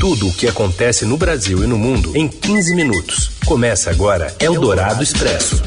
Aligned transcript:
Tudo 0.00 0.28
o 0.28 0.32
que 0.32 0.48
acontece 0.48 1.04
no 1.04 1.18
Brasil 1.18 1.62
e 1.62 1.66
no 1.66 1.76
mundo 1.76 2.16
em 2.16 2.26
15 2.26 2.74
minutos. 2.74 3.32
Começa 3.44 3.90
agora 3.90 4.34
Eldorado 4.40 5.02
Expresso. 5.02 5.62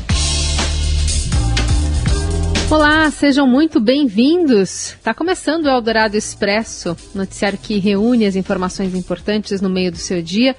Olá, 2.68 3.12
sejam 3.12 3.46
muito 3.46 3.80
bem-vindos. 3.80 4.94
Está 4.94 5.14
começando 5.14 5.66
o 5.66 5.70
Eldorado 5.70 6.18
Expresso, 6.18 6.98
noticiário 7.14 7.60
que 7.60 7.78
reúne 7.78 8.26
as 8.26 8.36
informações 8.36 8.96
importantes 8.96 9.62
no 9.62 9.70
meio 9.70 9.92
do 9.92 10.00
seu 10.00 10.20
dia. 10.20 10.56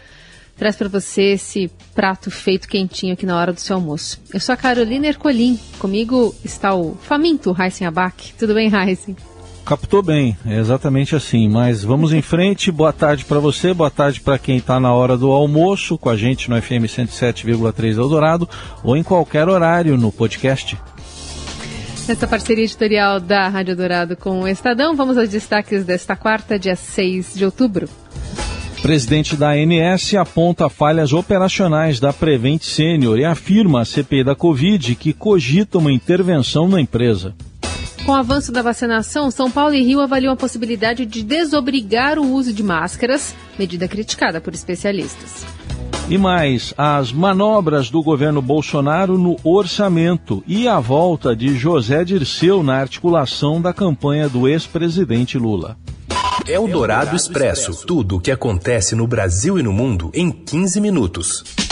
Traz 0.56 0.76
para 0.76 0.88
você 0.88 1.32
esse 1.32 1.68
prato 1.96 2.30
feito 2.30 2.68
quentinho 2.68 3.14
aqui 3.14 3.26
na 3.26 3.36
hora 3.36 3.52
do 3.52 3.58
seu 3.60 3.74
almoço. 3.74 4.20
Eu 4.32 4.38
sou 4.38 4.52
a 4.52 4.56
Carolina 4.56 5.08
Ercolim. 5.08 5.58
Comigo 5.80 6.32
está 6.44 6.72
o 6.76 6.94
faminto 7.02 7.52
Heisen 7.60 7.88
Abac. 7.88 8.34
Tudo 8.38 8.54
bem, 8.54 8.70
Heisen? 8.72 9.16
Captou 9.64 10.02
bem, 10.02 10.36
é 10.44 10.58
exatamente 10.58 11.16
assim. 11.16 11.48
Mas 11.48 11.82
vamos 11.82 12.12
em 12.12 12.20
frente. 12.20 12.70
Boa 12.70 12.92
tarde 12.92 13.24
para 13.24 13.38
você, 13.38 13.72
boa 13.72 13.90
tarde 13.90 14.20
para 14.20 14.38
quem 14.38 14.58
está 14.58 14.78
na 14.78 14.92
hora 14.92 15.16
do 15.16 15.30
almoço 15.30 15.96
com 15.96 16.10
a 16.10 16.16
gente 16.16 16.50
no 16.50 16.60
FM 16.60 16.84
107,3 16.84 17.96
Eldorado 17.96 18.48
ou 18.82 18.96
em 18.96 19.02
qualquer 19.02 19.48
horário 19.48 19.96
no 19.96 20.12
podcast. 20.12 20.76
Nessa 22.06 22.28
parceria 22.28 22.64
editorial 22.64 23.18
da 23.18 23.48
Rádio 23.48 23.74
Dourado 23.74 24.14
com 24.14 24.42
o 24.42 24.48
Estadão, 24.48 24.94
vamos 24.94 25.16
aos 25.16 25.30
destaques 25.30 25.84
desta 25.84 26.14
quarta, 26.14 26.58
dia 26.58 26.76
6 26.76 27.32
de 27.34 27.46
outubro. 27.46 27.88
Presidente 28.82 29.34
da 29.34 29.52
ANS 29.52 30.12
aponta 30.12 30.68
falhas 30.68 31.14
operacionais 31.14 31.98
da 31.98 32.12
Prevent 32.12 32.60
Senior 32.60 33.18
e 33.18 33.24
afirma 33.24 33.80
à 33.80 33.84
CPI 33.86 34.22
da 34.22 34.34
Covid 34.34 34.94
que 34.96 35.14
cogita 35.14 35.78
uma 35.78 35.90
intervenção 35.90 36.68
na 36.68 36.78
empresa. 36.78 37.34
Com 38.04 38.12
o 38.12 38.16
avanço 38.16 38.52
da 38.52 38.60
vacinação, 38.60 39.30
São 39.30 39.50
Paulo 39.50 39.74
e 39.74 39.82
Rio 39.82 40.00
avaliam 40.00 40.34
a 40.34 40.36
possibilidade 40.36 41.06
de 41.06 41.22
desobrigar 41.22 42.18
o 42.18 42.32
uso 42.32 42.52
de 42.52 42.62
máscaras, 42.62 43.34
medida 43.58 43.88
criticada 43.88 44.42
por 44.42 44.52
especialistas. 44.52 45.46
E 46.10 46.18
mais, 46.18 46.74
as 46.76 47.10
manobras 47.10 47.88
do 47.88 48.02
governo 48.02 48.42
Bolsonaro 48.42 49.16
no 49.16 49.36
orçamento 49.42 50.44
e 50.46 50.68
a 50.68 50.78
volta 50.80 51.34
de 51.34 51.56
José 51.56 52.04
Dirceu 52.04 52.62
na 52.62 52.74
articulação 52.74 53.58
da 53.58 53.72
campanha 53.72 54.28
do 54.28 54.46
ex-presidente 54.46 55.38
Lula. 55.38 55.78
É 56.46 56.60
o 56.60 56.68
Dourado 56.68 57.16
Expresso. 57.16 57.86
Tudo 57.86 58.16
o 58.16 58.20
que 58.20 58.30
acontece 58.30 58.94
no 58.94 59.06
Brasil 59.06 59.58
e 59.58 59.62
no 59.62 59.72
mundo 59.72 60.10
em 60.12 60.30
15 60.30 60.78
minutos. 60.78 61.63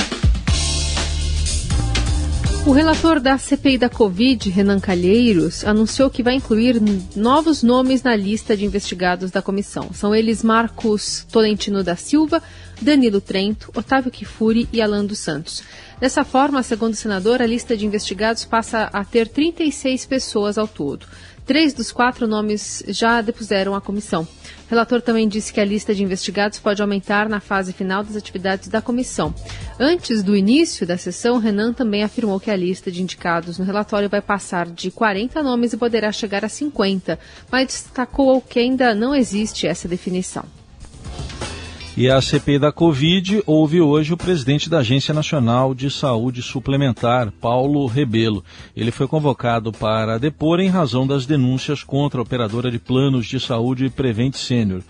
O 2.64 2.70
relator 2.70 3.18
da 3.18 3.36
CPI 3.36 3.76
da 3.76 3.88
Covid, 3.88 4.48
Renan 4.48 4.78
Calheiros, 4.78 5.64
anunciou 5.64 6.08
que 6.08 6.22
vai 6.22 6.34
incluir 6.34 6.80
novos 7.16 7.60
nomes 7.60 8.04
na 8.04 8.14
lista 8.14 8.56
de 8.56 8.64
investigados 8.64 9.32
da 9.32 9.42
comissão. 9.42 9.90
São 9.92 10.14
eles 10.14 10.44
Marcos 10.44 11.26
Tolentino 11.32 11.82
da 11.82 11.96
Silva, 11.96 12.40
Danilo 12.80 13.20
Trento, 13.20 13.70
Otávio 13.76 14.10
Kifuri 14.10 14.68
e 14.72 14.80
Alan 14.80 15.04
dos 15.04 15.18
Santos. 15.18 15.62
Dessa 16.00 16.24
forma, 16.24 16.62
segundo 16.62 16.94
o 16.94 16.96
senador, 16.96 17.40
a 17.40 17.46
lista 17.46 17.76
de 17.76 17.86
investigados 17.86 18.44
passa 18.44 18.90
a 18.92 19.04
ter 19.04 19.28
36 19.28 20.04
pessoas 20.06 20.58
ao 20.58 20.66
todo. 20.66 21.06
Três 21.44 21.74
dos 21.74 21.90
quatro 21.90 22.26
nomes 22.26 22.84
já 22.88 23.20
depuseram 23.20 23.74
à 23.74 23.80
comissão. 23.80 24.22
O 24.22 24.70
relator 24.70 25.02
também 25.02 25.28
disse 25.28 25.52
que 25.52 25.60
a 25.60 25.64
lista 25.64 25.94
de 25.94 26.02
investigados 26.02 26.58
pode 26.58 26.80
aumentar 26.80 27.28
na 27.28 27.40
fase 27.40 27.72
final 27.72 28.04
das 28.04 28.16
atividades 28.16 28.68
da 28.68 28.80
comissão. 28.80 29.34
Antes 29.78 30.22
do 30.22 30.36
início 30.36 30.86
da 30.86 30.96
sessão, 30.96 31.38
Renan 31.38 31.72
também 31.72 32.04
afirmou 32.04 32.38
que 32.38 32.50
a 32.50 32.56
lista 32.56 32.90
de 32.90 33.02
indicados 33.02 33.58
no 33.58 33.64
relatório 33.64 34.08
vai 34.08 34.22
passar 34.22 34.66
de 34.66 34.90
40 34.90 35.42
nomes 35.42 35.72
e 35.72 35.76
poderá 35.76 36.12
chegar 36.12 36.44
a 36.44 36.48
50, 36.48 37.18
mas 37.50 37.66
destacou 37.66 38.40
que 38.40 38.60
ainda 38.60 38.94
não 38.94 39.14
existe 39.14 39.66
essa 39.66 39.88
definição. 39.88 40.44
E 41.94 42.08
a 42.08 42.22
CPI 42.22 42.58
da 42.58 42.72
Covid 42.72 43.42
houve 43.44 43.78
hoje 43.78 44.14
o 44.14 44.16
presidente 44.16 44.70
da 44.70 44.78
Agência 44.78 45.12
Nacional 45.12 45.74
de 45.74 45.90
Saúde 45.90 46.40
Suplementar, 46.40 47.30
Paulo 47.38 47.84
Rebelo. 47.86 48.42
Ele 48.74 48.90
foi 48.90 49.06
convocado 49.06 49.70
para 49.70 50.16
depor 50.16 50.58
em 50.58 50.70
razão 50.70 51.06
das 51.06 51.26
denúncias 51.26 51.84
contra 51.84 52.18
a 52.18 52.22
operadora 52.22 52.70
de 52.70 52.78
planos 52.78 53.26
de 53.26 53.38
saúde 53.38 53.90
Prevent 53.90 54.36
Senior. 54.36 54.80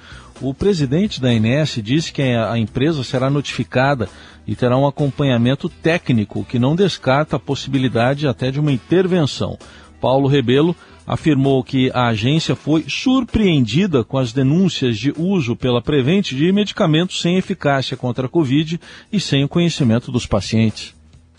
O 0.40 0.54
presidente 0.54 1.20
da 1.20 1.34
INS 1.34 1.80
disse 1.82 2.12
que 2.12 2.22
a 2.22 2.56
empresa 2.56 3.02
será 3.02 3.28
notificada 3.28 4.08
e 4.46 4.54
terá 4.54 4.78
um 4.78 4.86
acompanhamento 4.86 5.69
técnico 5.69 6.44
que 6.44 6.58
não 6.58 6.76
descarta 6.76 7.34
a 7.34 7.40
possibilidade 7.40 8.28
até 8.28 8.52
de 8.52 8.60
uma 8.60 8.70
intervenção. 8.70 9.58
Paulo 10.00 10.28
Rebelo 10.28 10.74
afirmou 11.06 11.62
que 11.62 11.90
a 11.94 12.08
agência 12.08 12.54
foi 12.54 12.84
surpreendida 12.88 14.04
com 14.04 14.18
as 14.18 14.32
denúncias 14.32 14.98
de 14.98 15.12
uso 15.16 15.56
pela 15.56 15.82
Prevent 15.82 16.28
de 16.28 16.52
medicamentos 16.52 17.20
sem 17.20 17.36
eficácia 17.36 17.96
contra 17.96 18.26
a 18.26 18.28
Covid 18.28 18.80
e 19.12 19.20
sem 19.20 19.44
o 19.44 19.48
conhecimento 19.48 20.10
dos 20.12 20.26
pacientes. 20.26 20.94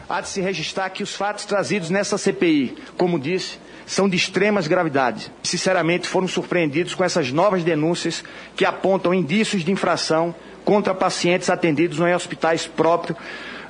Há 0.07 0.22
de 0.22 0.29
se 0.29 0.41
registrar 0.41 0.90
que 0.90 1.01
os 1.01 1.16
fatos 1.16 1.46
trazidos 1.46 1.90
nessa 1.90 2.18
CPI, 2.18 2.75
como 2.97 3.19
disse, 3.19 3.57
são 3.85 4.07
de 4.07 4.16
extremas 4.16 4.68
gravidade. 4.68 5.31
Sinceramente, 5.41 6.07
foram 6.07 6.28
surpreendidos 6.28 6.94
com 6.94 7.03
essas 7.03 7.31
novas 7.31 7.63
denúncias 7.63 8.24
que 8.56 8.66
apontam 8.66 9.13
indícios 9.13 9.63
de 9.63 9.72
infração 9.72 10.35
contra 10.63 10.94
pacientes 10.94 11.50
atendidos 11.50 12.00
em 12.00 12.13
hospitais 12.13 12.66
próprios 12.66 13.18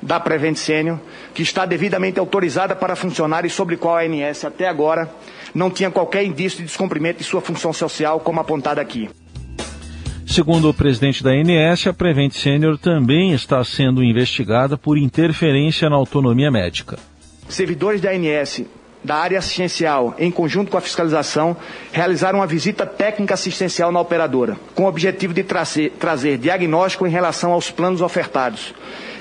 da 0.03 0.19
Prevent 0.19 0.55
Senior, 0.55 0.99
que 1.33 1.41
está 1.41 1.65
devidamente 1.65 2.19
autorizada 2.19 2.75
para 2.75 2.95
funcionar 2.95 3.45
e 3.45 3.49
sobre 3.49 3.77
qual 3.77 3.97
a 3.97 4.01
ANS 4.01 4.45
até 4.45 4.67
agora 4.67 5.09
não 5.53 5.69
tinha 5.69 5.89
qualquer 5.89 6.23
indício 6.23 6.59
de 6.59 6.65
descumprimento 6.65 7.19
de 7.19 7.23
sua 7.23 7.41
função 7.41 7.71
social, 7.71 8.19
como 8.19 8.39
apontado 8.39 8.79
aqui. 8.79 9.09
Segundo 10.25 10.69
o 10.69 10.73
presidente 10.73 11.23
da 11.23 11.31
ANS, 11.31 11.85
a 11.87 11.93
Prevent 11.93 12.33
Senior 12.33 12.77
também 12.77 13.33
está 13.33 13.63
sendo 13.63 14.03
investigada 14.03 14.77
por 14.77 14.97
interferência 14.97 15.89
na 15.89 15.95
autonomia 15.95 16.49
médica. 16.49 16.97
Servidores 17.47 18.01
da 18.01 18.11
ANS 18.11 18.63
da 19.03 19.15
área 19.15 19.37
assistencial, 19.37 20.15
em 20.17 20.31
conjunto 20.31 20.71
com 20.71 20.77
a 20.77 20.81
fiscalização, 20.81 21.55
realizaram 21.91 22.39
uma 22.39 22.47
visita 22.47 22.85
técnica 22.85 23.33
assistencial 23.33 23.91
na 23.91 23.99
operadora, 23.99 24.57
com 24.73 24.83
o 24.83 24.87
objetivo 24.87 25.33
de 25.33 25.43
trazer, 25.43 25.91
trazer 25.99 26.37
diagnóstico 26.37 27.05
em 27.05 27.09
relação 27.09 27.51
aos 27.51 27.69
planos 27.69 28.01
ofertados, 28.01 28.73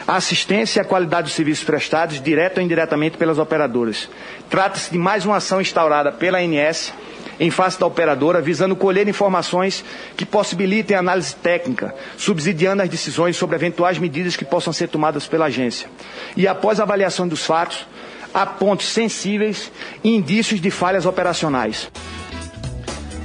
a 0.06 0.16
assistência 0.16 0.81
e 0.81 0.82
a 0.82 0.84
qualidade 0.84 1.25
dos 1.25 1.34
serviços 1.34 1.65
prestados, 1.65 2.21
direto 2.21 2.59
ou 2.59 2.62
indiretamente 2.62 3.16
pelas 3.16 3.38
operadoras. 3.38 4.09
Trata-se 4.48 4.91
de 4.91 4.98
mais 4.98 5.25
uma 5.25 5.37
ação 5.37 5.60
instaurada 5.60 6.12
pela 6.12 6.38
ANS 6.38 6.92
em 7.41 7.50
face 7.50 7.78
da 7.81 7.87
operadora, 7.87 8.41
visando 8.41 8.76
colher 8.76 9.09
informações 9.09 9.84
que 10.16 10.25
possibilitem 10.25 10.97
análise 10.97 11.34
técnica, 11.34 11.94
subsidiando 12.16 12.82
as 12.82 12.88
decisões 12.88 13.37
sobre 13.37 13.56
eventuais 13.56 13.98
medidas 13.98 14.37
que 14.37 14.44
possam 14.44 14.72
ser 14.72 14.88
tomadas 14.88 15.26
pela 15.26 15.47
agência. 15.47 15.88
E 16.37 16.47
após 16.47 16.78
avaliação 16.78 17.26
dos 17.26 17.44
fatos, 17.44 17.87
há 18.32 18.47
pontos 18.47 18.87
sensíveis 18.87 19.70
e 20.03 20.10
indícios 20.10 20.60
de 20.60 20.70
falhas 20.70 21.06
operacionais. 21.06 21.91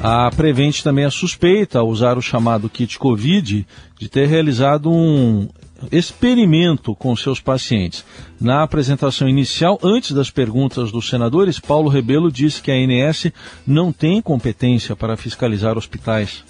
A 0.02 0.30
Prevent 0.30 0.84
também 0.84 1.06
é 1.06 1.10
suspeita, 1.10 1.80
ao 1.80 1.88
usar 1.88 2.18
o 2.18 2.22
chamado 2.22 2.70
kit 2.70 3.00
Covid, 3.00 3.66
de 3.98 4.10
ter 4.10 4.28
realizado 4.28 4.92
um 4.92 5.50
experimento 5.92 6.96
com 6.96 7.16
seus 7.16 7.40
pacientes. 7.40 8.06
Na 8.40 8.64
apresentação 8.64 9.28
inicial, 9.28 9.80
antes 9.84 10.12
das 10.12 10.30
perguntas 10.30 10.92
dos 10.92 11.10
senadores, 11.10 11.60
Paulo 11.60 11.90
Rebelo 11.90 12.32
disse 12.32 12.62
que 12.62 12.72
a 12.72 12.76
ANS 12.76 13.32
não 13.66 13.92
tem 13.92 14.22
competência 14.22 14.96
para 14.96 15.18
fiscalizar 15.18 15.78
hospitais. 15.78 16.44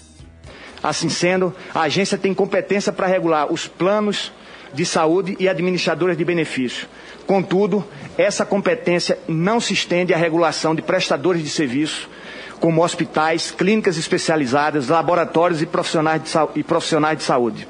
Assim 0.82 1.08
sendo, 1.08 1.54
a 1.74 1.82
agência 1.82 2.16
tem 2.16 2.32
competência 2.32 2.92
para 2.92 3.06
regular 3.06 3.52
os 3.52 3.66
planos 3.66 4.30
de 4.72 4.84
saúde 4.84 5.36
e 5.38 5.48
administradoras 5.48 6.16
de 6.16 6.24
benefício. 6.24 6.86
Contudo, 7.26 7.84
essa 8.16 8.44
competência 8.44 9.18
não 9.28 9.60
se 9.60 9.72
estende 9.72 10.14
à 10.14 10.16
regulação 10.16 10.74
de 10.74 10.82
prestadores 10.82 11.42
de 11.42 11.50
serviço, 11.50 12.08
como 12.60 12.82
hospitais, 12.82 13.50
clínicas 13.50 13.96
especializadas, 13.96 14.88
laboratórios 14.88 15.62
e 15.62 15.66
profissionais 15.66 16.22
de, 16.22 16.30
e 16.56 16.62
profissionais 16.62 17.18
de 17.18 17.24
saúde. 17.24 17.68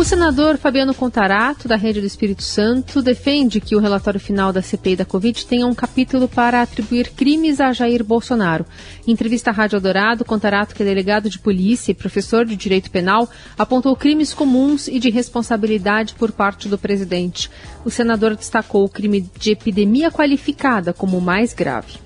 O 0.00 0.04
senador 0.04 0.56
Fabiano 0.56 0.94
Contarato, 0.94 1.68
da 1.68 1.76
Rede 1.76 2.00
do 2.00 2.06
Espírito 2.06 2.42
Santo, 2.42 3.02
defende 3.02 3.60
que 3.60 3.76
o 3.76 3.78
relatório 3.78 4.18
final 4.18 4.50
da 4.50 4.62
CPI 4.62 4.96
da 4.96 5.04
Covid 5.04 5.46
tenha 5.46 5.66
um 5.66 5.74
capítulo 5.74 6.26
para 6.26 6.62
atribuir 6.62 7.10
crimes 7.10 7.60
a 7.60 7.70
Jair 7.70 8.02
Bolsonaro. 8.02 8.64
Em 9.06 9.12
entrevista 9.12 9.50
à 9.50 9.52
Rádio 9.52 9.76
Eldorado, 9.76 10.24
Contarato, 10.24 10.74
que 10.74 10.82
é 10.82 10.86
delegado 10.86 11.28
de 11.28 11.38
polícia 11.38 11.92
e 11.92 11.94
professor 11.94 12.46
de 12.46 12.56
direito 12.56 12.90
penal, 12.90 13.28
apontou 13.58 13.94
crimes 13.94 14.32
comuns 14.32 14.88
e 14.88 14.98
de 14.98 15.10
responsabilidade 15.10 16.14
por 16.14 16.32
parte 16.32 16.66
do 16.66 16.78
presidente. 16.78 17.50
O 17.84 17.90
senador 17.90 18.34
destacou 18.34 18.86
o 18.86 18.88
crime 18.88 19.28
de 19.38 19.50
epidemia 19.50 20.10
qualificada 20.10 20.94
como 20.94 21.18
o 21.18 21.22
mais 21.22 21.52
grave. 21.52 21.98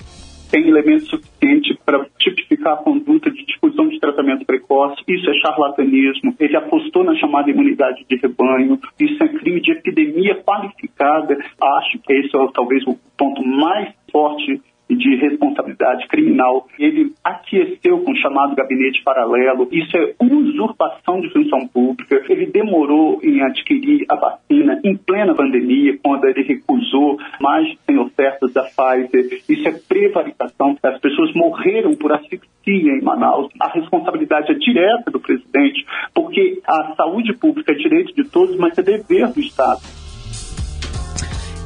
Tem 0.51 0.69
elementos 0.69 1.09
suficientes 1.09 1.77
para 1.87 2.05
tipificar 2.19 2.73
a 2.73 2.77
conduta 2.79 3.31
de 3.31 3.45
de 3.45 3.61
tratamento 4.05 4.45
precoce, 4.45 5.03
isso 5.09 5.31
é 5.31 5.35
charlatanismo, 5.35 6.35
ele 6.39 6.57
apostou 6.57 7.05
na 7.05 7.15
chamada 7.17 7.51
imunidade 7.51 8.05
de 8.09 8.17
rebanho, 8.17 8.79
isso 9.01 9.23
é 9.23 9.29
crime 9.29 9.61
de 9.61 9.73
epidemia 9.73 10.37
qualificada. 10.37 11.37
Acho 11.61 11.99
que 11.99 12.13
esse 12.13 12.37
é 12.37 12.47
talvez 12.53 12.87
o 12.87 12.99
ponto 13.17 13.43
mais 13.43 13.95
forte 14.13 14.61
de 14.89 15.17
responsabilidade 15.17 16.07
criminal. 16.09 16.69
Ele 16.79 17.13
aqueceu 17.25 18.01
com 18.01 18.13
o 18.13 18.17
chamado 18.17 18.55
gabinete 18.55 19.03
paralelo. 19.03 19.69
Isso 19.73 19.97
é 19.97 20.15
usurpação 20.21 21.21
de 21.21 21.31
função 21.31 21.67
pública. 21.67 22.23
Ele 22.29 22.47
demorou 22.47 23.19
em 23.23 23.41
adquirir 23.43 24.05
a 24.11 24.17
vacina 24.17 24.81
em 24.85 24.97
plena 24.97 25.35
pandemia, 25.35 25.99
quando 26.03 26.27
ele 26.27 26.43
recusou 26.43 27.19
mais 27.41 27.67
de 27.67 27.79
100 27.87 27.99
ofertas 27.99 28.53
da 28.53 28.65
Pfizer. 28.65 29.41
Isso 29.49 29.69
é 29.69 29.73
prevaricação. 29.73 30.77
As 30.83 31.01
pessoas 31.01 31.33
morreram 31.35 31.95
por 31.95 32.13
asfixia 32.13 32.54
em 32.71 33.03
Manaus. 33.03 33.51
A 33.61 33.69
responsabilidade 33.69 34.53
é 34.53 34.55
direta 34.55 35.11
do 35.11 35.21
presidente, 35.21 35.85
porque 36.15 36.61
a 36.67 36.95
saúde 36.97 37.33
pública 37.35 37.73
é 37.73 37.77
direito 37.77 38.15
de 38.15 38.25
todos, 38.25 38.57
mas 38.57 38.77
é 38.79 38.83
dever 38.83 39.33
do 39.33 39.41
Estado. 39.41 39.81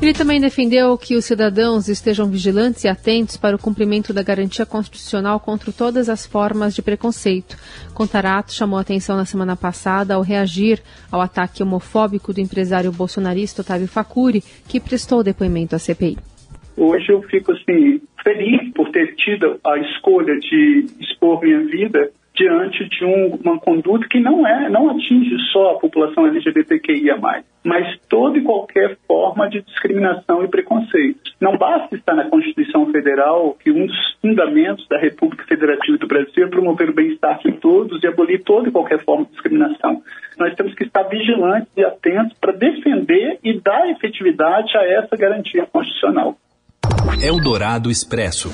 Ele 0.00 0.12
também 0.12 0.40
defendeu 0.40 0.96
que 0.96 1.16
os 1.16 1.24
cidadãos 1.24 1.88
estejam 1.88 2.30
vigilantes 2.30 2.84
e 2.84 2.88
atentos 2.88 3.36
para 3.36 3.56
o 3.56 3.58
cumprimento 3.58 4.12
da 4.12 4.22
garantia 4.22 4.64
constitucional 4.64 5.40
contra 5.40 5.72
todas 5.72 6.08
as 6.08 6.24
formas 6.24 6.72
de 6.72 6.82
preconceito. 6.82 7.56
Contarato 7.94 8.52
chamou 8.52 8.78
atenção 8.78 9.16
na 9.16 9.24
semana 9.24 9.56
passada 9.56 10.14
ao 10.14 10.22
reagir 10.22 10.80
ao 11.10 11.20
ataque 11.20 11.64
homofóbico 11.64 12.32
do 12.32 12.40
empresário 12.40 12.92
bolsonarista 12.92 13.62
Otávio 13.62 13.88
Facuri, 13.88 14.40
que 14.68 14.78
prestou 14.78 15.24
depoimento 15.24 15.74
à 15.74 15.80
CPI. 15.80 16.16
Hoje 16.78 17.10
eu 17.10 17.20
fico 17.22 17.50
assim 17.50 18.00
feliz 18.22 18.72
por 18.72 18.88
ter 18.90 19.16
tido 19.16 19.58
a 19.66 19.78
escolha 19.78 20.38
de 20.38 20.86
expor 21.00 21.42
minha 21.42 21.58
vida 21.64 22.10
diante 22.36 22.88
de 22.88 23.04
um, 23.04 23.34
uma 23.42 23.58
conduta 23.58 24.06
que 24.08 24.20
não 24.20 24.46
é, 24.46 24.68
não 24.68 24.88
atinge 24.90 25.36
só 25.52 25.72
a 25.72 25.78
população 25.80 26.24
LGBTQIA+, 26.28 27.18
mas 27.64 27.98
toda 28.08 28.38
e 28.38 28.42
qualquer 28.42 28.96
forma 29.08 29.50
de 29.50 29.60
discriminação 29.62 30.44
e 30.44 30.48
preconceito. 30.48 31.32
Não 31.40 31.58
basta 31.58 31.96
estar 31.96 32.14
na 32.14 32.30
Constituição 32.30 32.86
Federal 32.92 33.56
que 33.60 33.72
um 33.72 33.84
dos 33.84 34.16
fundamentos 34.22 34.86
da 34.86 34.98
República 34.98 35.44
Federativa 35.46 35.98
do 35.98 36.06
Brasil 36.06 36.44
é 36.44 36.48
promover 36.48 36.90
o 36.90 36.94
bem-estar 36.94 37.40
de 37.40 37.50
todos 37.58 38.00
e 38.04 38.06
abolir 38.06 38.44
toda 38.44 38.68
e 38.68 38.72
qualquer 38.72 39.02
forma 39.04 39.24
de 39.24 39.32
discriminação. 39.32 40.00
Nós 40.38 40.54
temos 40.54 40.74
que 40.74 40.84
estar 40.84 41.02
vigilantes 41.02 41.68
e 41.76 41.84
atentos 41.84 42.38
para 42.38 42.52
defender 42.52 43.40
e 43.42 43.58
dar 43.60 43.90
efetividade 43.90 44.76
a 44.76 44.84
essa 44.84 45.16
garantia 45.16 45.66
constitucional. 45.66 46.36
Eldorado 47.20 47.90
Expresso. 47.90 48.50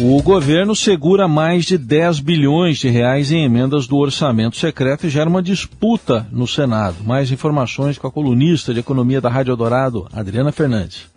O 0.00 0.22
governo 0.22 0.74
segura 0.74 1.28
mais 1.28 1.64
de 1.64 1.76
10 1.76 2.20
bilhões 2.20 2.78
de 2.78 2.88
reais 2.88 3.30
em 3.30 3.44
emendas 3.44 3.86
do 3.86 3.98
orçamento 3.98 4.56
secreto 4.56 5.06
e 5.06 5.10
gera 5.10 5.28
uma 5.28 5.42
disputa 5.42 6.26
no 6.32 6.46
Senado. 6.46 6.96
Mais 7.04 7.30
informações 7.30 7.98
com 7.98 8.06
a 8.06 8.10
colunista 8.10 8.72
de 8.72 8.80
economia 8.80 9.20
da 9.20 9.28
Rádio 9.28 9.54
Dourado, 9.54 10.08
Adriana 10.12 10.50
Fernandes. 10.50 11.11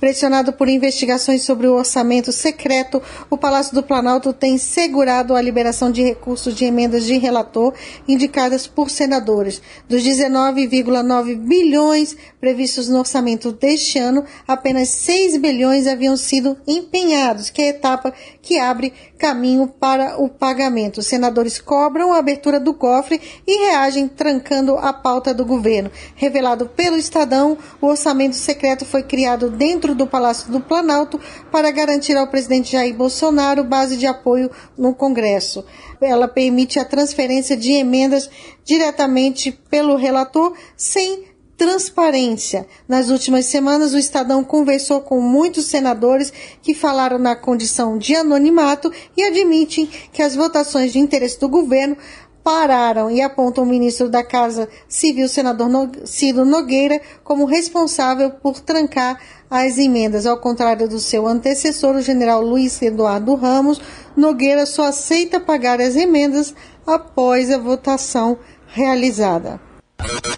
Pressionado 0.00 0.54
por 0.54 0.66
investigações 0.66 1.42
sobre 1.42 1.66
o 1.66 1.74
orçamento 1.74 2.32
secreto, 2.32 3.02
o 3.28 3.36
Palácio 3.36 3.74
do 3.74 3.82
Planalto 3.82 4.32
tem 4.32 4.56
segurado 4.56 5.34
a 5.34 5.42
liberação 5.42 5.92
de 5.92 6.02
recursos 6.02 6.54
de 6.54 6.64
emendas 6.64 7.04
de 7.04 7.18
relator 7.18 7.74
indicadas 8.08 8.66
por 8.66 8.88
senadores. 8.88 9.60
Dos 9.86 10.02
19,9 10.02 11.36
bilhões 11.36 12.16
previstos 12.40 12.88
no 12.88 12.98
orçamento 12.98 13.52
deste 13.52 13.98
ano, 13.98 14.24
apenas 14.48 14.88
6 14.88 15.36
bilhões 15.36 15.86
haviam 15.86 16.16
sido 16.16 16.56
empenhados, 16.66 17.50
que 17.50 17.60
é 17.60 17.66
a 17.66 17.68
etapa 17.68 18.14
que 18.40 18.58
abre 18.58 18.94
caminho 19.18 19.68
para 19.68 20.18
o 20.18 20.30
pagamento. 20.30 21.00
Os 21.00 21.06
senadores 21.06 21.60
cobram 21.60 22.14
a 22.14 22.18
abertura 22.18 22.58
do 22.58 22.72
cofre 22.72 23.20
e 23.46 23.66
reagem 23.66 24.08
trancando 24.08 24.78
a 24.78 24.94
pauta 24.94 25.34
do 25.34 25.44
governo. 25.44 25.90
Revelado 26.16 26.64
pelo 26.64 26.96
Estadão, 26.96 27.58
o 27.82 27.88
orçamento 27.88 28.34
secreto 28.34 28.86
foi 28.86 29.02
criado 29.02 29.50
dentro 29.90 29.94
do 29.94 30.06
Palácio 30.06 30.50
do 30.50 30.60
Planalto 30.60 31.20
para 31.50 31.70
garantir 31.70 32.16
ao 32.16 32.28
presidente 32.28 32.72
Jair 32.72 32.94
Bolsonaro 32.94 33.64
base 33.64 33.96
de 33.96 34.06
apoio 34.06 34.50
no 34.76 34.94
Congresso. 34.94 35.64
Ela 36.00 36.28
permite 36.28 36.78
a 36.78 36.84
transferência 36.84 37.56
de 37.56 37.72
emendas 37.72 38.30
diretamente 38.64 39.52
pelo 39.70 39.96
relator 39.96 40.54
sem 40.76 41.24
transparência. 41.56 42.66
Nas 42.88 43.10
últimas 43.10 43.44
semanas, 43.46 43.92
o 43.92 43.98
Estadão 43.98 44.42
conversou 44.42 45.02
com 45.02 45.20
muitos 45.20 45.66
senadores 45.66 46.32
que 46.62 46.72
falaram 46.72 47.18
na 47.18 47.36
condição 47.36 47.98
de 47.98 48.14
anonimato 48.14 48.90
e 49.14 49.22
admitem 49.22 49.86
que 50.10 50.22
as 50.22 50.34
votações 50.34 50.92
de 50.92 50.98
interesse 50.98 51.38
do 51.38 51.48
governo 51.48 51.98
pararam 52.42 53.10
e 53.10 53.20
apontam 53.20 53.64
o 53.64 53.66
ministro 53.66 54.08
da 54.08 54.22
Casa 54.22 54.68
Civil, 54.88 55.28
senador 55.28 55.68
Ciro 56.04 56.44
Nogueira, 56.44 57.00
como 57.22 57.44
responsável 57.44 58.30
por 58.30 58.60
trancar 58.60 59.20
as 59.50 59.78
emendas. 59.78 60.26
Ao 60.26 60.38
contrário 60.38 60.88
do 60.88 60.98
seu 60.98 61.26
antecessor, 61.26 61.96
o 61.96 62.02
general 62.02 62.42
Luiz 62.42 62.80
Eduardo 62.80 63.34
Ramos, 63.34 63.80
Nogueira 64.16 64.66
só 64.66 64.84
aceita 64.84 65.40
pagar 65.40 65.80
as 65.80 65.96
emendas 65.96 66.54
após 66.86 67.50
a 67.50 67.58
votação 67.58 68.38
realizada. 68.68 69.60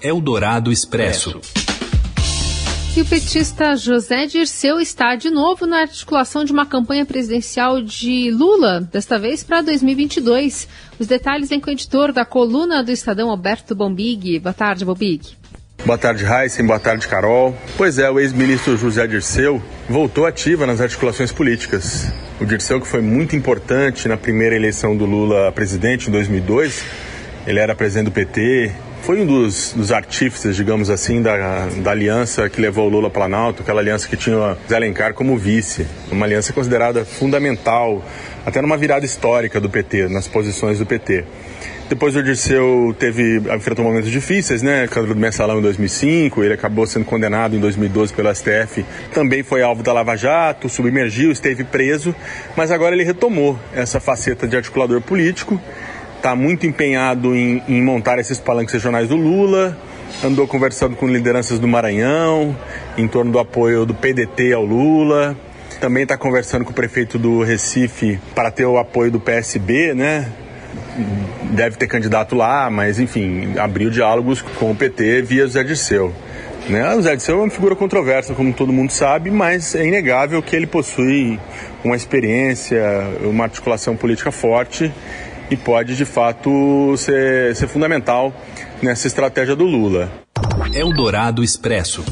Eldorado 0.02 0.72
Expresso. 0.72 1.40
E 2.94 3.00
o 3.00 3.06
petista 3.06 3.74
José 3.74 4.26
Dirceu 4.26 4.78
está 4.78 5.16
de 5.16 5.30
novo 5.30 5.66
na 5.66 5.80
articulação 5.80 6.44
de 6.44 6.52
uma 6.52 6.66
campanha 6.66 7.06
presidencial 7.06 7.80
de 7.80 8.30
Lula, 8.30 8.82
desta 8.82 9.18
vez 9.18 9.42
para 9.42 9.62
2022. 9.62 10.68
Os 10.98 11.06
detalhes 11.06 11.48
vem 11.48 11.58
com 11.58 11.70
o 11.70 11.72
editor 11.72 12.12
da 12.12 12.26
coluna 12.26 12.84
do 12.84 12.92
Estadão, 12.92 13.30
Alberto 13.30 13.74
Bombig. 13.74 14.38
Boa 14.40 14.52
tarde, 14.52 14.84
Bombig. 14.84 15.38
Boa 15.86 15.96
tarde, 15.96 16.26
Heisen. 16.26 16.66
Boa 16.66 16.78
tarde, 16.78 17.08
Carol. 17.08 17.56
Pois 17.78 17.98
é, 17.98 18.10
o 18.10 18.20
ex-ministro 18.20 18.76
José 18.76 19.06
Dirceu 19.06 19.62
voltou 19.88 20.26
ativa 20.26 20.66
nas 20.66 20.78
articulações 20.78 21.32
políticas. 21.32 22.12
O 22.38 22.44
Dirceu, 22.44 22.78
que 22.78 22.86
foi 22.86 23.00
muito 23.00 23.34
importante 23.34 24.06
na 24.06 24.18
primeira 24.18 24.54
eleição 24.54 24.94
do 24.94 25.06
Lula 25.06 25.48
a 25.48 25.52
presidente 25.52 26.10
em 26.10 26.12
2002, 26.12 26.84
ele 27.46 27.58
era 27.58 27.74
presidente 27.74 28.04
do 28.04 28.12
PT, 28.12 28.70
foi 29.02 29.20
um 29.20 29.26
dos, 29.26 29.72
dos 29.72 29.90
artífices, 29.90 30.54
digamos 30.54 30.88
assim, 30.88 31.20
da, 31.20 31.66
da 31.82 31.90
aliança 31.90 32.48
que 32.48 32.60
levou 32.60 32.86
o 32.86 32.88
Lula 32.88 33.10
Planalto, 33.10 33.62
aquela 33.62 33.80
aliança 33.80 34.08
que 34.08 34.16
tinha 34.16 34.56
Zé 34.68 34.76
Alencar 34.76 35.12
como 35.12 35.36
vice, 35.36 35.86
uma 36.10 36.24
aliança 36.24 36.52
considerada 36.52 37.04
fundamental, 37.04 38.04
até 38.46 38.62
numa 38.62 38.76
virada 38.76 39.04
histórica 39.04 39.60
do 39.60 39.68
PT, 39.68 40.08
nas 40.08 40.28
posições 40.28 40.78
do 40.78 40.86
PT. 40.86 41.24
Depois 41.88 42.14
o 42.14 42.22
Dirceu 42.22 42.94
teve, 42.96 43.42
enfrentou 43.54 43.84
momentos 43.84 44.08
difíceis, 44.08 44.62
né? 44.62 44.86
Câmara 44.86 45.12
do 45.12 45.20
Mensalão 45.20 45.58
em 45.58 45.62
2005, 45.62 46.42
ele 46.42 46.54
acabou 46.54 46.86
sendo 46.86 47.04
condenado 47.04 47.56
em 47.56 47.60
2012 47.60 48.14
pelo 48.14 48.32
STF, 48.32 48.84
também 49.12 49.42
foi 49.42 49.62
alvo 49.62 49.82
da 49.82 49.92
Lava 49.92 50.16
Jato, 50.16 50.68
submergiu, 50.68 51.32
esteve 51.32 51.64
preso, 51.64 52.14
mas 52.56 52.70
agora 52.70 52.94
ele 52.94 53.04
retomou 53.04 53.58
essa 53.74 53.98
faceta 53.98 54.46
de 54.46 54.56
articulador 54.56 55.00
político 55.00 55.60
está 56.22 56.36
muito 56.36 56.64
empenhado 56.64 57.34
em, 57.34 57.60
em, 57.66 57.82
montar 57.82 58.16
esses 58.20 58.38
palanques 58.38 58.72
regionais 58.72 59.08
do 59.08 59.16
Lula, 59.16 59.76
andou 60.22 60.46
conversando 60.46 60.94
com 60.94 61.08
lideranças 61.08 61.58
do 61.58 61.66
Maranhão, 61.66 62.56
em 62.96 63.08
torno 63.08 63.32
do 63.32 63.40
apoio 63.40 63.84
do 63.84 63.92
PDT 63.92 64.52
ao 64.52 64.64
Lula, 64.64 65.36
também 65.80 66.04
está 66.04 66.16
conversando 66.16 66.64
com 66.64 66.70
o 66.70 66.74
prefeito 66.74 67.18
do 67.18 67.42
Recife 67.42 68.20
para 68.36 68.52
ter 68.52 68.64
o 68.64 68.78
apoio 68.78 69.10
do 69.10 69.18
PSB, 69.18 69.94
né? 69.94 70.30
Deve 71.50 71.76
ter 71.76 71.88
candidato 71.88 72.36
lá, 72.36 72.70
mas 72.70 73.00
enfim, 73.00 73.58
abriu 73.58 73.90
diálogos 73.90 74.40
com 74.42 74.70
o 74.70 74.76
PT 74.76 75.22
via 75.22 75.44
Zé 75.48 75.64
Dirceu. 75.64 76.14
Né? 76.68 76.94
O 76.94 77.02
Zé 77.02 77.16
Dirceu 77.16 77.40
é 77.40 77.42
uma 77.42 77.50
figura 77.50 77.74
controversa, 77.74 78.32
como 78.32 78.52
todo 78.52 78.72
mundo 78.72 78.92
sabe, 78.92 79.28
mas 79.28 79.74
é 79.74 79.84
inegável 79.84 80.40
que 80.40 80.54
ele 80.54 80.68
possui 80.68 81.36
uma 81.82 81.96
experiência, 81.96 82.80
uma 83.22 83.42
articulação 83.42 83.96
política 83.96 84.30
forte 84.30 84.92
e 85.52 85.56
pode 85.56 85.94
de 85.94 86.06
fato 86.06 86.96
ser, 86.96 87.54
ser 87.54 87.68
fundamental 87.68 88.34
nessa 88.82 89.06
estratégia 89.06 89.54
do 89.54 89.64
Lula. 89.64 90.10
Eldorado 90.74 91.44
Expresso. 91.44 92.02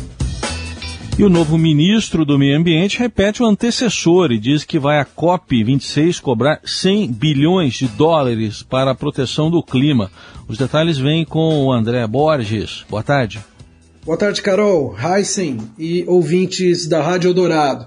E 1.19 1.25
o 1.25 1.29
novo 1.31 1.57
ministro 1.57 2.25
do 2.25 2.39
Meio 2.39 2.59
Ambiente 2.59 2.99
repete 2.99 3.43
o 3.43 3.47
antecessor 3.47 4.31
e 4.31 4.39
diz 4.39 4.63
que 4.65 4.79
vai 4.79 4.99
a 4.99 5.07
COP26 5.07 6.21
cobrar 6.21 6.61
100 6.65 7.13
bilhões 7.13 7.75
de 7.75 7.89
dólares 7.89 8.63
para 8.63 8.91
a 8.91 8.95
proteção 8.95 9.51
do 9.51 9.63
clima. 9.63 10.11
Os 10.47 10.59
detalhes 10.59 10.99
vêm 10.99 11.25
com 11.25 11.65
o 11.65 11.73
André 11.73 12.07
Borges. 12.07 12.85
Boa 12.91 13.03
tarde. 13.03 13.41
Boa 14.05 14.19
tarde, 14.19 14.43
Carol, 14.43 14.95
Heisen 14.99 15.59
e 15.79 16.05
ouvintes 16.07 16.87
da 16.87 17.03
Rádio 17.03 17.29
Eldorado. 17.29 17.87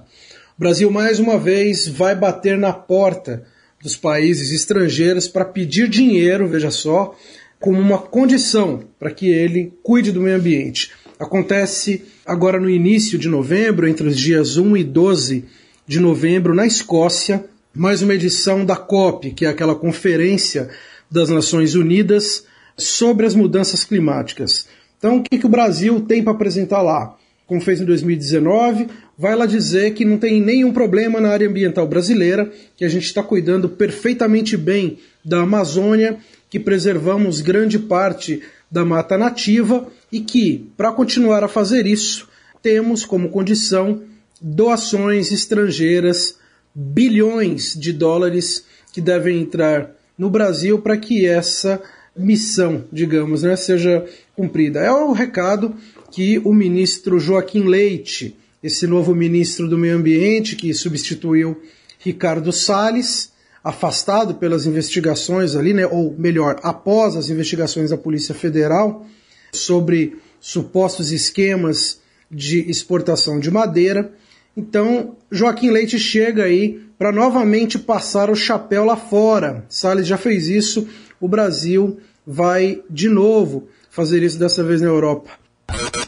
O 0.57 0.59
Brasil 0.59 0.89
mais 0.89 1.19
uma 1.19 1.37
vez 1.37 1.87
vai 1.87 2.15
bater 2.15 2.57
na 2.57 2.73
porta 2.73 3.52
dos 3.83 3.97
países 3.97 4.51
estrangeiros 4.51 5.27
para 5.27 5.43
pedir 5.43 5.89
dinheiro, 5.89 6.47
veja 6.47 6.71
só, 6.71 7.13
como 7.59 7.79
uma 7.79 7.97
condição 7.97 8.85
para 8.97 9.11
que 9.11 9.29
ele 9.29 9.73
cuide 9.83 10.11
do 10.11 10.21
meio 10.21 10.37
ambiente. 10.37 10.91
Acontece 11.19 12.03
agora 12.25 12.59
no 12.59 12.69
início 12.69 13.19
de 13.19 13.27
novembro, 13.27 13.87
entre 13.87 14.07
os 14.07 14.17
dias 14.17 14.57
1 14.57 14.77
e 14.77 14.83
12 14.83 15.45
de 15.85 15.99
novembro, 15.99 16.55
na 16.55 16.65
Escócia, 16.65 17.45
mais 17.73 18.01
uma 18.01 18.13
edição 18.13 18.65
da 18.65 18.75
COP, 18.75 19.31
que 19.31 19.45
é 19.45 19.49
aquela 19.49 19.75
conferência 19.75 20.69
das 21.11 21.29
Nações 21.29 21.75
Unidas 21.75 22.45
sobre 22.77 23.25
as 23.25 23.35
mudanças 23.35 23.83
climáticas. 23.83 24.67
Então, 24.97 25.17
o 25.17 25.23
que, 25.23 25.37
que 25.37 25.45
o 25.45 25.49
Brasil 25.49 25.99
tem 26.01 26.23
para 26.23 26.31
apresentar 26.31 26.81
lá? 26.81 27.17
Como 27.53 27.61
fez 27.61 27.79
em 27.79 27.85
2019, 27.85 28.87
vai 29.15 29.35
lá 29.35 29.45
dizer 29.45 29.93
que 29.93 30.03
não 30.03 30.17
tem 30.17 30.41
nenhum 30.41 30.73
problema 30.73 31.21
na 31.21 31.29
área 31.29 31.47
ambiental 31.47 31.87
brasileira, 31.87 32.51
que 32.75 32.83
a 32.83 32.89
gente 32.89 33.05
está 33.05 33.21
cuidando 33.21 33.69
perfeitamente 33.69 34.57
bem 34.57 34.97
da 35.23 35.41
Amazônia, 35.41 36.17
que 36.49 36.59
preservamos 36.59 37.41
grande 37.41 37.77
parte 37.77 38.41
da 38.71 38.83
mata 38.83 39.19
nativa 39.19 39.87
e 40.11 40.19
que, 40.19 40.67
para 40.75 40.91
continuar 40.91 41.43
a 41.43 41.47
fazer 41.47 41.85
isso, 41.85 42.27
temos 42.59 43.05
como 43.05 43.29
condição 43.29 44.01
doações 44.41 45.31
estrangeiras, 45.31 46.39
bilhões 46.73 47.75
de 47.79 47.93
dólares 47.93 48.65
que 48.91 48.99
devem 48.99 49.41
entrar 49.41 49.91
no 50.17 50.27
Brasil 50.27 50.79
para 50.79 50.97
que 50.97 51.27
essa 51.27 51.79
missão, 52.15 52.85
digamos, 52.91 53.43
né, 53.43 53.55
seja 53.55 54.05
cumprida. 54.35 54.79
É 54.79 54.91
o 54.91 55.11
recado 55.11 55.75
que 56.13 56.39
o 56.45 56.53
ministro 56.53 57.19
Joaquim 57.19 57.63
Leite, 57.63 58.37
esse 58.61 58.85
novo 58.85 59.15
ministro 59.15 59.67
do 59.67 59.79
Meio 59.79 59.97
Ambiente 59.97 60.55
que 60.55 60.71
substituiu 60.71 61.59
Ricardo 61.97 62.51
Salles, 62.51 63.31
afastado 63.63 64.35
pelas 64.35 64.67
investigações 64.67 65.55
ali, 65.55 65.73
né, 65.73 65.87
ou 65.87 66.15
melhor, 66.15 66.59
após 66.61 67.15
as 67.15 67.31
investigações 67.31 67.89
da 67.89 67.97
Polícia 67.97 68.35
Federal 68.35 69.07
sobre 69.51 70.15
supostos 70.39 71.11
esquemas 71.11 71.99
de 72.29 72.59
exportação 72.69 73.39
de 73.39 73.49
madeira. 73.49 74.13
Então, 74.55 75.15
Joaquim 75.31 75.71
Leite 75.71 75.97
chega 75.97 76.43
aí 76.43 76.79
para 76.95 77.11
novamente 77.11 77.79
passar 77.79 78.29
o 78.29 78.35
chapéu 78.35 78.85
lá 78.85 78.95
fora. 78.95 79.65
Salles 79.67 80.05
já 80.05 80.17
fez 80.17 80.47
isso, 80.47 80.87
o 81.19 81.27
Brasil 81.27 81.97
vai 82.25 82.83
de 82.87 83.09
novo 83.09 83.67
fazer 83.89 84.21
isso 84.21 84.37
dessa 84.37 84.63
vez 84.63 84.79
na 84.79 84.89
Europa. 84.89 85.42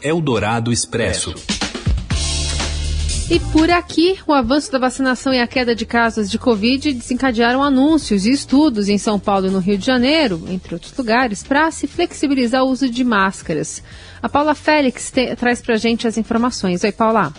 Eldorado 0.02 0.72
Expresso. 0.72 1.34
E 3.28 3.40
por 3.40 3.68
aqui, 3.70 4.16
o 4.24 4.32
avanço 4.32 4.70
da 4.70 4.78
vacinação 4.78 5.34
e 5.34 5.40
a 5.40 5.48
queda 5.48 5.74
de 5.74 5.84
casos 5.84 6.30
de 6.30 6.38
Covid 6.38 6.92
desencadearam 6.92 7.60
anúncios 7.60 8.24
e 8.24 8.30
estudos 8.30 8.88
em 8.88 8.98
São 8.98 9.18
Paulo 9.18 9.48
e 9.48 9.50
no 9.50 9.58
Rio 9.58 9.76
de 9.76 9.84
Janeiro, 9.84 10.44
entre 10.48 10.74
outros 10.74 10.96
lugares, 10.96 11.42
para 11.42 11.68
se 11.72 11.88
flexibilizar 11.88 12.62
o 12.62 12.68
uso 12.68 12.88
de 12.88 13.02
máscaras. 13.02 13.82
A 14.22 14.28
Paula 14.28 14.54
Félix 14.54 15.10
te, 15.10 15.34
traz 15.34 15.60
para 15.60 15.74
a 15.74 15.78
gente 15.78 16.06
as 16.06 16.16
informações. 16.16 16.84
Oi, 16.84 16.92
Paula. 16.92 17.32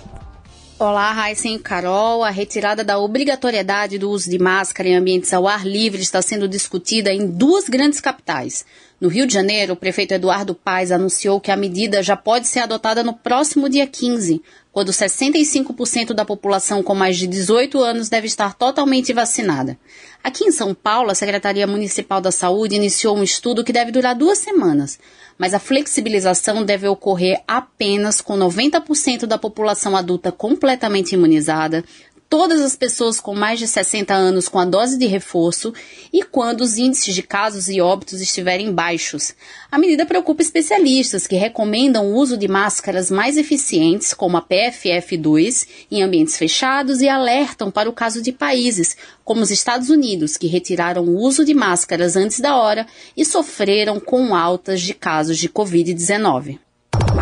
Olá, 0.80 1.12
Raíssen 1.12 1.56
e 1.56 1.60
Carol. 1.60 2.24
A 2.24 2.30
retirada 2.30 2.84
da 2.84 3.00
obrigatoriedade 3.00 3.98
do 3.98 4.12
uso 4.12 4.30
de 4.30 4.38
máscara 4.38 4.88
em 4.88 4.96
ambientes 4.96 5.34
ao 5.34 5.48
ar 5.48 5.66
livre 5.66 6.04
está 6.04 6.22
sendo 6.22 6.48
discutida 6.48 7.12
em 7.12 7.26
duas 7.26 7.68
grandes 7.68 8.00
capitais. 8.00 8.64
No 9.02 9.10
Rio 9.10 9.26
de 9.26 9.34
Janeiro, 9.34 9.74
o 9.74 9.76
prefeito 9.76 10.14
Eduardo 10.14 10.54
Paes 10.54 10.92
anunciou 10.92 11.42
que 11.42 11.50
a 11.50 11.58
medida 11.58 12.04
já 12.04 12.16
pode 12.16 12.48
ser 12.48 12.60
adotada 12.60 13.04
no 13.04 13.14
próximo 13.14 13.68
dia 13.68 13.88
15, 13.88 14.40
quando 14.72 14.92
65% 14.92 16.14
da 16.14 16.24
população 16.24 16.84
com 16.84 16.94
mais 16.94 17.18
de 17.18 17.26
18 17.26 17.80
anos 17.82 18.08
deve 18.08 18.28
estar 18.28 18.54
totalmente 18.54 19.12
vacinada. 19.14 19.80
Aqui 20.24 20.44
em 20.44 20.52
São 20.52 20.74
Paulo, 20.74 21.10
a 21.10 21.16
Secretaria 21.16 21.66
Municipal 21.66 22.20
da 22.20 22.32
Saúde 22.32 22.76
iniciou 22.76 23.18
um 23.18 23.24
estudo 23.24 23.64
que 23.64 23.72
deve 23.72 23.92
durar 23.92 24.14
duas 24.14 24.40
semanas, 24.40 25.00
mas 25.38 25.54
a 25.54 25.60
flexibilização 25.60 26.66
deve 26.66 26.88
ocorrer 26.88 27.42
apenas 27.48 28.20
com 28.20 28.38
90% 28.38 29.26
da 29.26 29.38
população 29.38 29.96
adulta 29.96 30.32
completamente 30.32 31.14
imunizada, 31.14 31.84
todas 32.30 32.62
as 32.62 32.76
pessoas 32.76 33.20
com 33.20 33.34
mais 33.34 33.60
de 33.60 33.68
60 33.68 34.14
anos 34.14 34.48
com 34.48 34.60
a 34.60 34.66
dose 34.66 34.98
de 34.98 35.06
reforço 35.06 35.74
e 36.12 36.24
quando 36.24 36.62
os 36.62 36.78
índices 36.78 37.16
de 37.16 37.24
casos 37.24 37.70
e 37.70 37.80
óbitos 37.80 38.22
estiverem 38.22 38.72
baixos. 38.72 39.34
A 39.72 39.78
medida 39.78 40.06
preocupa 40.06 40.42
especialistas 40.42 41.28
que 41.28 41.36
recomendam 41.36 42.08
o 42.08 42.16
uso 42.16 42.38
de 42.38 42.48
máscaras 42.48 43.10
mais 43.10 43.38
eficientes, 43.38 44.14
como 44.14 44.38
a 44.38 44.42
PFF2, 44.42 45.68
em 45.92 46.04
ambientes 46.04 46.38
fechados 46.38 47.02
e 47.02 47.10
alertam 47.10 47.72
para 47.72 47.90
o 47.90 47.94
caso 47.94 48.22
de 48.22 48.32
países, 48.32 48.98
como 49.24 49.42
os 49.42 49.52
Estados 49.52 49.90
Unidos, 49.90 50.38
que 50.38 50.48
retiraram 50.48 51.04
o 51.04 51.20
uso 51.20 51.46
de 51.46 51.54
máscaras 51.54 52.16
antes 52.16 52.40
da 52.40 52.56
hora 52.56 52.86
e 53.16 53.26
sofreram 53.26 54.00
com 54.00 54.36
altas 54.36 54.82
de 54.82 54.94
casos 54.94 55.38
de 55.38 55.50
Covid-19. 55.50 56.60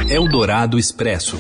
Eldorado 0.10 0.78
Expresso. 0.78 1.38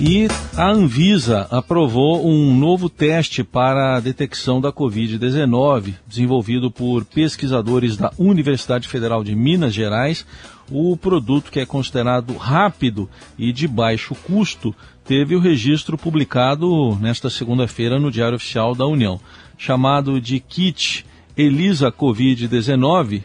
E 0.00 0.28
a 0.56 0.70
Anvisa 0.70 1.48
aprovou 1.50 2.24
um 2.24 2.56
novo 2.56 2.88
teste 2.88 3.42
para 3.42 3.96
a 3.96 4.00
detecção 4.00 4.60
da 4.60 4.72
Covid-19, 4.72 5.94
desenvolvido 6.06 6.70
por 6.70 7.04
pesquisadores 7.04 7.96
da 7.96 8.12
Universidade 8.16 8.86
Federal 8.86 9.24
de 9.24 9.34
Minas 9.34 9.74
Gerais. 9.74 10.24
O 10.70 10.96
produto, 10.96 11.50
que 11.50 11.58
é 11.58 11.66
considerado 11.66 12.36
rápido 12.36 13.10
e 13.36 13.52
de 13.52 13.66
baixo 13.66 14.14
custo, 14.14 14.72
teve 15.04 15.34
o 15.34 15.40
registro 15.40 15.98
publicado 15.98 16.94
nesta 17.00 17.28
segunda-feira 17.28 17.98
no 17.98 18.12
Diário 18.12 18.36
Oficial 18.36 18.76
da 18.76 18.86
União. 18.86 19.20
Chamado 19.56 20.20
de 20.20 20.38
kit 20.38 21.04
ELISA 21.36 21.90
Covid-19, 21.90 23.24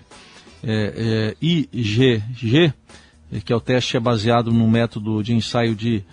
é, 0.64 0.94
é, 0.98 1.36
IgG, 1.40 2.74
que 3.46 3.54
é 3.54 3.56
o 3.56 3.62
teste 3.62 3.96
é 3.96 4.00
baseado 4.00 4.52
no 4.52 4.68
método 4.68 5.22
de 5.22 5.36
ensaio 5.36 5.76
de 5.76 6.04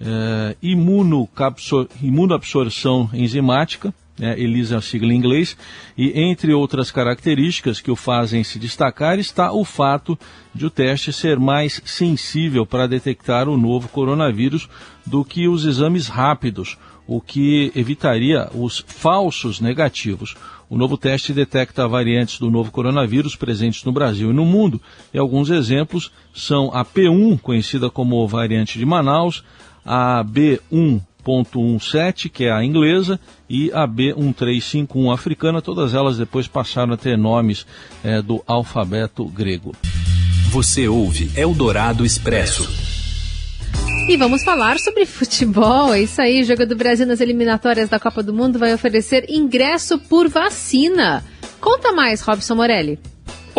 é, 0.00 0.56
imunoabsorção 0.62 3.10
enzimática, 3.12 3.92
né, 4.18 4.34
ELISA 4.38 4.74
é 4.74 4.78
a 4.78 4.82
sigla 4.82 5.12
em 5.12 5.16
inglês, 5.16 5.56
e 5.96 6.20
entre 6.20 6.52
outras 6.52 6.90
características 6.90 7.80
que 7.80 7.90
o 7.90 7.96
fazem 7.96 8.44
se 8.44 8.58
destacar 8.58 9.18
está 9.18 9.52
o 9.52 9.64
fato 9.64 10.18
de 10.54 10.66
o 10.66 10.70
teste 10.70 11.12
ser 11.12 11.38
mais 11.38 11.80
sensível 11.84 12.66
para 12.66 12.86
detectar 12.86 13.48
o 13.48 13.56
novo 13.56 13.88
coronavírus 13.88 14.68
do 15.06 15.24
que 15.24 15.48
os 15.48 15.64
exames 15.64 16.08
rápidos, 16.08 16.76
o 17.06 17.20
que 17.20 17.72
evitaria 17.74 18.48
os 18.54 18.84
falsos 18.86 19.60
negativos. 19.60 20.36
O 20.68 20.76
novo 20.76 20.96
teste 20.96 21.32
detecta 21.32 21.88
variantes 21.88 22.38
do 22.38 22.50
novo 22.50 22.70
coronavírus 22.70 23.34
presentes 23.34 23.82
no 23.84 23.90
Brasil 23.90 24.30
e 24.30 24.34
no 24.34 24.44
mundo, 24.44 24.80
e 25.12 25.18
alguns 25.18 25.50
exemplos 25.50 26.12
são 26.32 26.70
a 26.72 26.84
P1, 26.84 27.40
conhecida 27.40 27.90
como 27.90 28.28
variante 28.28 28.78
de 28.78 28.86
Manaus, 28.86 29.42
a 29.84 30.24
B1.17, 30.24 32.30
que 32.30 32.44
é 32.44 32.52
a 32.52 32.64
inglesa, 32.64 33.18
e 33.48 33.72
a 33.72 33.86
B1351 33.86 35.12
africana, 35.12 35.60
todas 35.60 35.94
elas 35.94 36.16
depois 36.16 36.46
passaram 36.46 36.94
a 36.94 36.96
ter 36.96 37.18
nomes 37.18 37.66
é, 38.04 38.22
do 38.22 38.40
alfabeto 38.46 39.24
grego. 39.26 39.74
Você 40.50 40.86
ouve 40.88 41.30
Eldorado 41.36 42.04
Expresso. 42.04 42.68
E 44.08 44.16
vamos 44.16 44.42
falar 44.42 44.80
sobre 44.80 45.06
futebol. 45.06 45.94
É 45.94 46.02
isso 46.02 46.20
aí, 46.20 46.42
o 46.42 46.44
Jogo 46.44 46.66
do 46.66 46.74
Brasil 46.74 47.06
nas 47.06 47.20
eliminatórias 47.20 47.88
da 47.88 48.00
Copa 48.00 48.22
do 48.22 48.34
Mundo 48.34 48.58
vai 48.58 48.74
oferecer 48.74 49.26
ingresso 49.28 49.98
por 49.98 50.28
vacina. 50.28 51.24
Conta 51.60 51.92
mais, 51.92 52.20
Robson 52.20 52.56
Morelli. 52.56 52.98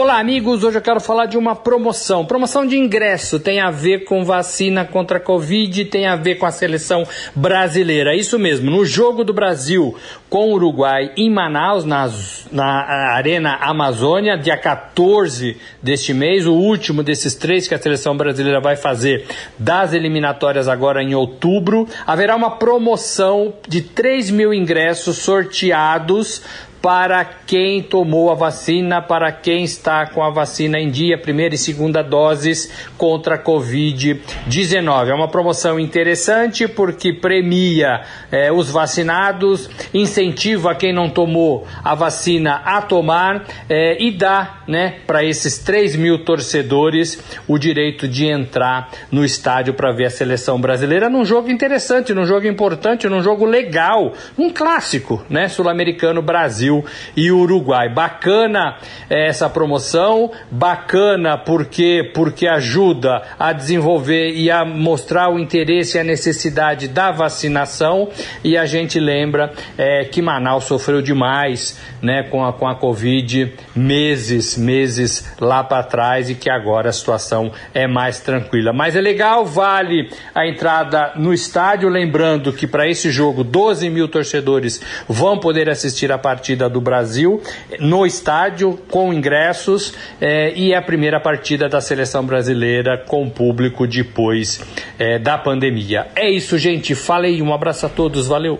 Olá, 0.01 0.17
amigos. 0.17 0.63
Hoje 0.63 0.79
eu 0.79 0.81
quero 0.81 0.99
falar 0.99 1.27
de 1.27 1.37
uma 1.37 1.55
promoção. 1.55 2.25
Promoção 2.25 2.65
de 2.65 2.75
ingresso 2.75 3.39
tem 3.39 3.59
a 3.59 3.69
ver 3.69 4.03
com 4.03 4.25
vacina 4.25 4.83
contra 4.83 5.17
a 5.17 5.21
Covid, 5.21 5.85
tem 5.85 6.07
a 6.07 6.15
ver 6.15 6.39
com 6.39 6.47
a 6.47 6.51
seleção 6.51 7.03
brasileira. 7.35 8.15
Isso 8.15 8.39
mesmo. 8.39 8.71
No 8.71 8.83
jogo 8.83 9.23
do 9.23 9.31
Brasil 9.31 9.95
com 10.27 10.49
o 10.49 10.53
Uruguai 10.53 11.11
em 11.15 11.29
Manaus, 11.29 11.85
na, 11.85 12.09
na 12.51 13.13
Arena 13.13 13.57
Amazônia, 13.61 14.35
dia 14.35 14.57
14 14.57 15.55
deste 15.83 16.15
mês, 16.15 16.47
o 16.47 16.53
último 16.53 17.03
desses 17.03 17.35
três 17.35 17.67
que 17.67 17.75
a 17.75 17.79
seleção 17.79 18.17
brasileira 18.17 18.59
vai 18.59 18.75
fazer 18.75 19.27
das 19.59 19.93
eliminatórias 19.93 20.67
agora 20.67 21.03
em 21.03 21.13
outubro, 21.13 21.87
haverá 22.07 22.35
uma 22.35 22.57
promoção 22.57 23.53
de 23.67 23.81
3 23.81 24.31
mil 24.31 24.51
ingressos 24.51 25.17
sorteados 25.17 26.41
para 26.81 27.23
quem 27.23 27.83
tomou 27.83 28.31
a 28.31 28.35
vacina, 28.35 29.01
para 29.01 29.31
quem 29.31 29.63
está 29.63 30.07
com 30.07 30.23
a 30.23 30.31
vacina 30.31 30.79
em 30.79 30.89
dia, 30.89 31.17
primeira 31.17 31.53
e 31.53 31.57
segunda 31.57 32.01
doses 32.01 32.89
contra 32.97 33.35
a 33.35 33.43
Covid-19. 33.43 35.09
É 35.09 35.13
uma 35.13 35.27
promoção 35.27 35.79
interessante 35.79 36.67
porque 36.67 37.13
premia 37.13 38.01
eh, 38.31 38.51
os 38.51 38.71
vacinados, 38.71 39.69
incentiva 39.93 40.73
quem 40.73 40.91
não 40.91 41.09
tomou 41.09 41.67
a 41.83 41.93
vacina 41.93 42.61
a 42.65 42.81
tomar 42.81 43.45
eh, 43.69 43.97
e 43.99 44.09
dá 44.09 44.61
né, 44.67 44.95
para 45.05 45.23
esses 45.23 45.59
3 45.59 45.95
mil 45.95 46.25
torcedores 46.25 47.21
o 47.47 47.59
direito 47.59 48.07
de 48.07 48.25
entrar 48.25 48.89
no 49.11 49.23
estádio 49.23 49.75
para 49.75 49.91
ver 49.91 50.05
a 50.05 50.09
seleção 50.09 50.59
brasileira 50.59 51.09
num 51.09 51.25
jogo 51.25 51.51
interessante, 51.51 52.13
num 52.13 52.25
jogo 52.25 52.47
importante, 52.47 53.07
num 53.07 53.21
jogo 53.21 53.45
legal, 53.45 54.13
um 54.37 54.49
clássico 54.49 55.23
né, 55.29 55.47
sul-americano 55.47 56.21
Brasil. 56.21 56.70
Brasil 56.71 56.85
e 57.15 57.31
Uruguai. 57.31 57.89
Bacana 57.89 58.77
é, 59.09 59.27
essa 59.27 59.49
promoção, 59.49 60.31
bacana 60.49 61.37
porque 61.37 62.09
porque 62.13 62.47
ajuda 62.47 63.21
a 63.37 63.51
desenvolver 63.51 64.31
e 64.31 64.49
a 64.49 64.63
mostrar 64.63 65.29
o 65.29 65.37
interesse 65.37 65.97
e 65.97 65.99
a 65.99 66.03
necessidade 66.03 66.87
da 66.87 67.11
vacinação 67.11 68.09
e 68.43 68.57
a 68.57 68.65
gente 68.65 68.99
lembra 68.99 69.51
é, 69.77 70.05
que 70.05 70.21
Manaus 70.21 70.65
sofreu 70.65 71.01
demais, 71.01 71.79
né, 72.01 72.23
com 72.23 72.45
a 72.45 72.53
com 72.53 72.67
a 72.67 72.75
Covid 72.75 73.53
meses 73.75 74.57
meses 74.57 75.35
lá 75.39 75.63
para 75.63 75.83
trás 75.83 76.29
e 76.29 76.35
que 76.35 76.49
agora 76.49 76.89
a 76.89 76.93
situação 76.93 77.51
é 77.73 77.87
mais 77.87 78.19
tranquila. 78.19 78.71
Mas 78.71 78.95
é 78.95 79.01
legal, 79.01 79.45
vale 79.45 80.09
a 80.33 80.47
entrada 80.47 81.13
no 81.15 81.33
estádio, 81.33 81.89
lembrando 81.89 82.53
que 82.53 82.67
para 82.67 82.87
esse 82.87 83.09
jogo 83.11 83.43
12 83.43 83.89
mil 83.89 84.07
torcedores 84.07 84.81
vão 85.07 85.39
poder 85.39 85.69
assistir 85.69 86.11
a 86.11 86.17
partida 86.17 86.60
do 86.67 86.81
Brasil 86.81 87.41
no 87.79 88.05
estádio 88.05 88.79
com 88.89 89.13
ingressos 89.13 89.93
eh, 90.19 90.53
e 90.55 90.73
é 90.73 90.77
a 90.77 90.81
primeira 90.81 91.19
partida 91.19 91.67
da 91.67 91.81
seleção 91.81 92.25
brasileira 92.25 92.97
com 92.97 93.29
público 93.29 93.87
depois 93.87 94.61
eh, 94.97 95.19
da 95.19 95.37
pandemia. 95.37 96.07
É 96.15 96.29
isso, 96.29 96.57
gente. 96.57 96.95
Falei, 96.95 97.41
um 97.41 97.53
abraço 97.53 97.85
a 97.85 97.89
todos, 97.89 98.27
valeu. 98.27 98.59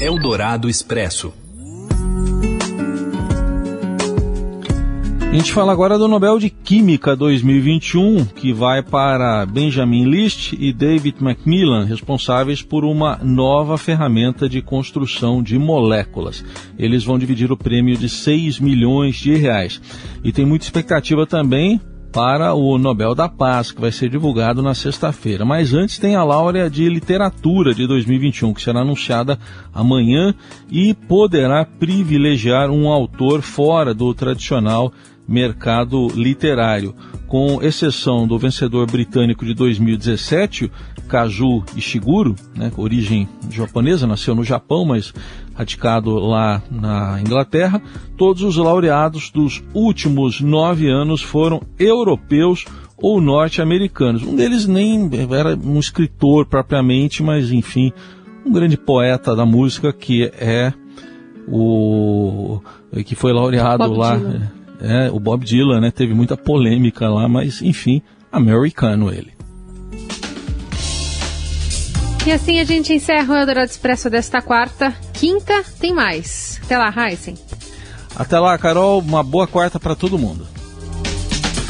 Eldorado 0.00 0.68
Expresso. 0.68 1.43
A 5.34 5.36
gente 5.36 5.52
fala 5.52 5.72
agora 5.72 5.98
do 5.98 6.06
Nobel 6.06 6.38
de 6.38 6.48
Química 6.48 7.16
2021, 7.16 8.24
que 8.24 8.52
vai 8.52 8.84
para 8.84 9.44
Benjamin 9.44 10.04
List 10.04 10.52
e 10.52 10.72
David 10.72 11.16
Macmillan, 11.20 11.84
responsáveis 11.84 12.62
por 12.62 12.84
uma 12.84 13.18
nova 13.20 13.76
ferramenta 13.76 14.48
de 14.48 14.62
construção 14.62 15.42
de 15.42 15.58
moléculas. 15.58 16.44
Eles 16.78 17.02
vão 17.02 17.18
dividir 17.18 17.50
o 17.50 17.56
prêmio 17.56 17.96
de 17.96 18.08
6 18.08 18.60
milhões 18.60 19.16
de 19.16 19.34
reais. 19.34 19.82
E 20.22 20.30
tem 20.30 20.46
muita 20.46 20.66
expectativa 20.66 21.26
também 21.26 21.80
para 22.12 22.54
o 22.54 22.78
Nobel 22.78 23.12
da 23.12 23.28
Paz, 23.28 23.72
que 23.72 23.80
vai 23.80 23.90
ser 23.90 24.08
divulgado 24.08 24.62
na 24.62 24.72
sexta-feira. 24.72 25.44
Mas 25.44 25.74
antes 25.74 25.98
tem 25.98 26.14
a 26.14 26.22
Laurea 26.22 26.70
de 26.70 26.88
Literatura 26.88 27.74
de 27.74 27.88
2021, 27.88 28.54
que 28.54 28.62
será 28.62 28.82
anunciada 28.82 29.36
amanhã 29.72 30.32
e 30.70 30.94
poderá 30.94 31.64
privilegiar 31.64 32.70
um 32.70 32.88
autor 32.88 33.42
fora 33.42 33.92
do 33.92 34.14
tradicional 34.14 34.92
mercado 35.26 36.08
literário. 36.14 36.94
Com 37.26 37.60
exceção 37.62 38.26
do 38.26 38.38
vencedor 38.38 38.88
britânico 38.88 39.44
de 39.44 39.54
2017, 39.54 40.70
Kazu 41.08 41.64
Ishiguro, 41.76 42.36
né, 42.54 42.70
origem 42.76 43.28
japonesa, 43.50 44.06
nasceu 44.06 44.34
no 44.34 44.44
Japão, 44.44 44.84
mas 44.84 45.12
radicado 45.54 46.18
lá 46.18 46.62
na 46.70 47.20
Inglaterra, 47.20 47.82
todos 48.16 48.42
os 48.42 48.56
laureados 48.56 49.30
dos 49.30 49.62
últimos 49.72 50.40
nove 50.40 50.88
anos 50.88 51.22
foram 51.22 51.60
europeus 51.78 52.64
ou 52.96 53.20
norte-americanos. 53.20 54.22
Um 54.22 54.36
deles 54.36 54.66
nem 54.66 55.10
era 55.30 55.56
um 55.56 55.78
escritor 55.78 56.46
propriamente, 56.46 57.22
mas 57.22 57.50
enfim, 57.50 57.92
um 58.44 58.52
grande 58.52 58.76
poeta 58.76 59.34
da 59.34 59.44
música 59.44 59.92
que 59.92 60.30
é 60.38 60.72
o 61.48 62.60
que 63.04 63.14
foi 63.14 63.32
laureado 63.32 63.88
Bob 63.88 63.98
lá. 63.98 64.16
Dylan. 64.16 64.63
É, 64.86 65.10
o 65.10 65.18
Bob 65.18 65.44
Dylan, 65.44 65.80
né? 65.80 65.90
Teve 65.90 66.12
muita 66.14 66.36
polêmica 66.36 67.08
lá, 67.08 67.28
mas 67.28 67.62
enfim, 67.62 68.02
americano 68.30 69.10
ele. 69.10 69.32
E 72.26 72.32
assim 72.32 72.58
a 72.58 72.64
gente 72.64 72.92
encerra 72.92 73.34
o 73.34 73.36
Eldorado 73.36 73.70
Expresso 73.70 74.08
desta 74.08 74.40
quarta. 74.40 74.94
Quinta 75.12 75.62
tem 75.78 75.92
mais. 75.92 76.58
Até 76.64 76.78
lá, 76.78 76.92
Heisen. 76.96 77.34
Até 78.16 78.38
lá, 78.38 78.56
Carol. 78.56 79.00
Uma 79.00 79.22
boa 79.22 79.46
quarta 79.46 79.78
para 79.78 79.94
todo 79.94 80.18
mundo. 80.18 80.46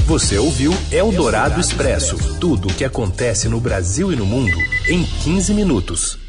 Você 0.07 0.39
ouviu 0.39 0.73
Eldorado 0.93 1.61
Expresso 1.61 2.39
tudo 2.39 2.69
o 2.69 2.75
que 2.75 2.85
acontece 2.85 3.49
no 3.49 3.59
Brasil 3.59 4.13
e 4.13 4.17
no 4.17 4.27
mundo 4.27 4.57
em 4.87 5.03
15 5.03 5.55
minutos. 5.55 6.24